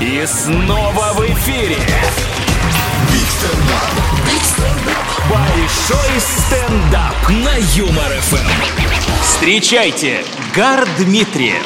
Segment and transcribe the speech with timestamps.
[0.00, 1.76] И снова в эфире.
[5.28, 8.48] Большой стендап на Юмор ФМ.
[9.22, 10.24] Встречайте,
[10.56, 11.62] Гар Дмитриев,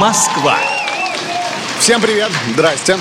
[0.00, 0.58] Москва.
[1.78, 2.98] Всем привет, здрасте.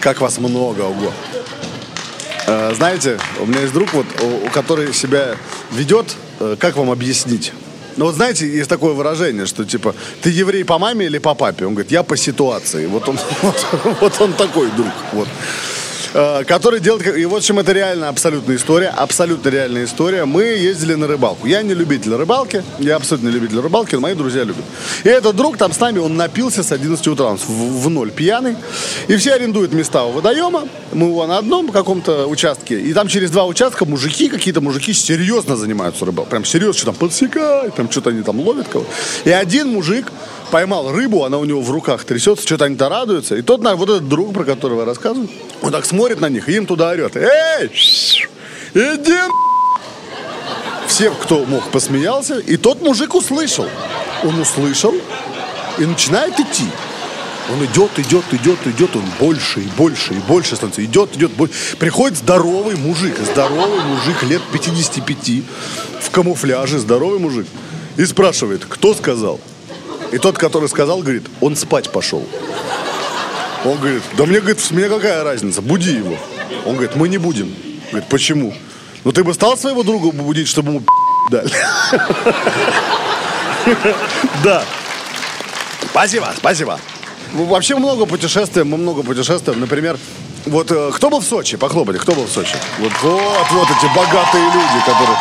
[0.00, 1.12] Как вас много, ого.
[2.46, 5.36] Э, знаете, у меня есть друг, вот, у, который себя
[5.70, 7.52] ведет, э, как вам объяснить?
[7.96, 11.66] Ну вот знаете, есть такое выражение, что типа, ты еврей по маме или по папе?
[11.66, 12.86] Он говорит, я по ситуации.
[12.86, 13.66] Вот он, вот,
[14.00, 14.92] вот он такой друг.
[15.12, 15.28] Вот.
[16.14, 17.16] Э, который делает...
[17.16, 18.88] И в общем, это реально абсолютная история.
[18.88, 20.24] Абсолютно реальная история.
[20.24, 21.46] Мы ездили на рыбалку.
[21.46, 22.62] Я не любитель рыбалки.
[22.78, 24.64] Я абсолютно не любитель рыбалки, но мои друзья любят.
[25.02, 27.26] И этот друг там с нами, он напился с 11 утра.
[27.26, 28.56] Он в, в ноль пьяный.
[29.08, 30.68] И все арендуют места у водоема.
[30.92, 32.80] Мы его на одном каком-то участке.
[32.80, 36.30] И там через два участка мужики, какие-то мужики серьезно занимаются рыбалкой.
[36.30, 38.86] Прям серьезно, что там подсекают, там что-то они там ловят кого
[39.24, 40.12] И один мужик
[40.54, 43.34] поймал рыбу, она у него в руках трясется, что-то они-то радуются.
[43.34, 45.28] И тот, вот этот друг, про которого я рассказываю,
[45.62, 47.16] он так смотрит на них и им туда орет.
[47.16, 49.18] Эй, иди
[50.86, 52.38] Все, кто мог, посмеялся.
[52.38, 53.66] И тот мужик услышал.
[54.22, 54.94] Он услышал
[55.78, 56.68] и начинает идти.
[57.50, 60.84] Он идет, идет, идет, идет, он больше и больше и больше становится.
[60.84, 61.76] Идет, идет, больше.
[61.80, 65.42] Приходит здоровый мужик, здоровый мужик лет 55
[66.00, 67.48] в камуфляже, здоровый мужик.
[67.96, 69.40] И спрашивает, кто сказал?
[70.14, 72.24] И тот, который сказал, говорит, он спать пошел.
[73.64, 76.16] Он говорит, да мне, говорит, мне какая разница, буди его.
[76.64, 77.52] Он говорит, мы не будем.
[77.90, 78.54] Говорит, почему?
[79.02, 80.82] Ну ты бы стал своего друга будить, чтобы ему
[81.32, 81.50] дали?
[84.44, 84.62] Да.
[85.90, 86.78] Спасибо, спасибо.
[87.32, 89.58] Вообще много путешествуем, мы много путешествуем.
[89.58, 89.98] Например,
[90.46, 91.56] вот э, кто был в Сочи?
[91.56, 92.54] Похлопайте, кто был в Сочи?
[92.78, 95.18] Вот, вот, вот эти богатые люди, которые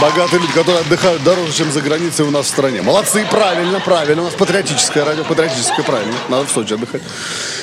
[0.00, 2.82] богатые люди, которые отдыхают дороже, чем за границей у нас в стране.
[2.82, 4.22] Молодцы, правильно, правильно.
[4.22, 6.14] У нас патриотическое радио, патриотическое, правильно.
[6.28, 7.02] Надо в Сочи отдыхать.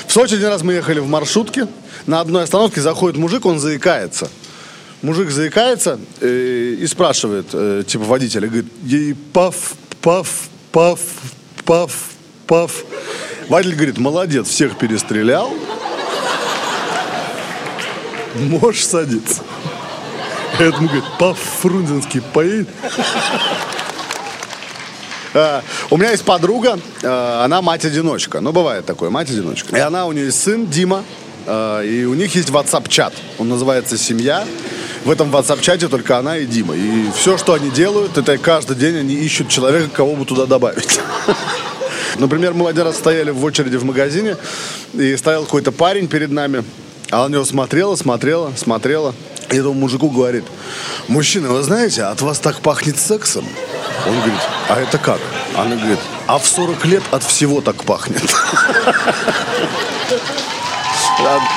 [0.07, 1.67] В Сочи один раз мы ехали в маршрутке.
[2.07, 4.29] На одной остановке заходит мужик, он заикается.
[5.01, 10.99] Мужик заикается э, и спрашивает, э, типа водителя, говорит, ей паф, паф, паф,
[11.65, 11.91] паф,
[12.45, 12.83] паф.
[13.49, 15.51] Водитель говорит, молодец, всех перестрелял.
[18.35, 19.41] Можешь садиться.
[20.57, 22.69] Поэтому говорит, по-фрунзенски поедет.
[25.33, 28.41] А, у меня есть подруга, а, она мать-одиночка.
[28.41, 29.75] Ну, бывает такое, мать-одиночка.
[29.75, 31.03] И она, у нее есть сын Дима,
[31.47, 33.13] а, и у них есть WhatsApp-чат.
[33.37, 34.45] Он называется «Семья».
[35.05, 36.75] В этом WhatsApp-чате только она и Дима.
[36.75, 40.99] И все, что они делают, это каждый день они ищут человека, кого бы туда добавить.
[42.19, 44.37] Например, мы один раз стояли в очереди в магазине,
[44.93, 46.63] и стоял какой-то парень перед нами,
[47.09, 49.15] а он него смотрела, смотрела, смотрела.
[49.51, 50.45] И этому мужику говорит,
[51.07, 53.45] мужчина, вы знаете, от вас так пахнет сексом.
[54.07, 54.39] Он говорит,
[54.69, 55.19] а это как?
[55.55, 58.23] Она говорит, а в 40 лет от всего так пахнет.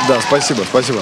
[0.09, 1.01] Да, спасибо, спасибо.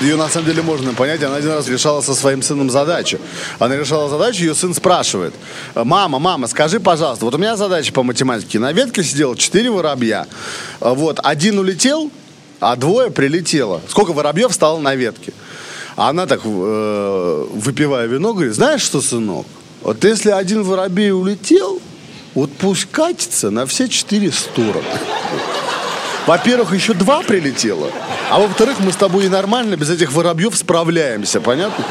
[0.00, 1.22] Ее на самом деле можно понять.
[1.22, 3.18] Она один раз решала со своим сыном задачу.
[3.58, 5.34] Она решала задачу, ее сын спрашивает.
[5.74, 8.58] Мама, мама, скажи, пожалуйста, вот у меня задача по математике.
[8.58, 10.26] На ветке сидело 4 воробья.
[10.80, 12.10] Вот, один улетел,
[12.60, 13.82] а двое прилетело.
[13.88, 15.34] Сколько воробьев стало на ветке?
[16.00, 19.46] А она так, э, выпивая вино, говорит, знаешь что, сынок,
[19.82, 21.78] вот если один воробей улетел,
[22.34, 24.82] вот пусть катится на все четыре стороны.
[26.26, 27.90] Во-первых, еще два прилетело,
[28.30, 31.84] а во-вторых, мы с тобой и нормально без этих воробьев справляемся, понятно?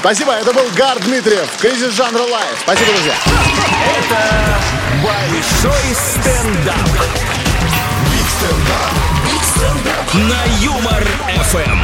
[0.00, 2.58] Спасибо, это был Гар Дмитриев, кризис жанра live.
[2.60, 3.14] Спасибо, друзья.
[3.86, 4.58] Это
[5.00, 6.90] большой стендап.
[8.10, 10.14] Биг стендап.
[10.28, 11.06] На Юмор
[11.44, 11.81] ФМ.